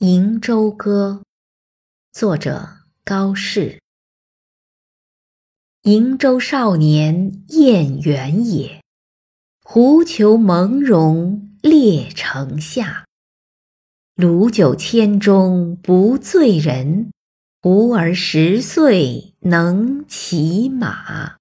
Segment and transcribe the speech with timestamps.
[0.00, 1.22] 瀛洲歌》，
[2.16, 2.68] 作者
[3.04, 3.80] 高适。
[5.82, 8.80] 瀛洲少年燕园也，
[9.64, 13.06] 狐裘蒙茸列城下。
[14.14, 17.10] 卢酒千钟不醉人，
[17.60, 21.37] 胡儿十岁能骑马。